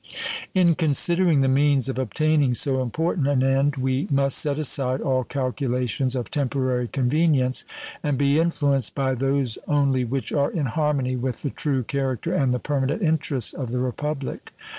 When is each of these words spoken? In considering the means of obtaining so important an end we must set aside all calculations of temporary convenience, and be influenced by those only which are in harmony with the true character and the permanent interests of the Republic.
In 0.55 0.73
considering 0.73 1.41
the 1.41 1.47
means 1.47 1.87
of 1.87 1.99
obtaining 1.99 2.55
so 2.55 2.81
important 2.81 3.27
an 3.27 3.43
end 3.43 3.75
we 3.75 4.07
must 4.09 4.39
set 4.39 4.57
aside 4.57 4.99
all 4.99 5.23
calculations 5.23 6.15
of 6.15 6.31
temporary 6.31 6.87
convenience, 6.87 7.65
and 8.01 8.17
be 8.17 8.39
influenced 8.39 8.95
by 8.95 9.13
those 9.13 9.59
only 9.67 10.03
which 10.03 10.31
are 10.31 10.49
in 10.49 10.65
harmony 10.65 11.15
with 11.15 11.43
the 11.43 11.51
true 11.51 11.83
character 11.83 12.33
and 12.33 12.51
the 12.51 12.57
permanent 12.57 13.03
interests 13.03 13.53
of 13.53 13.69
the 13.71 13.77
Republic. 13.79 14.51